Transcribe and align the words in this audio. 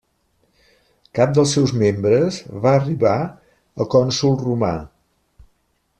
Cap 1.19 1.35
dels 1.37 1.53
seus 1.57 1.73
membres 1.81 2.39
va 2.65 2.73
arribar 2.79 3.15
a 3.85 3.89
cònsol 3.97 4.37
romà. 4.45 4.75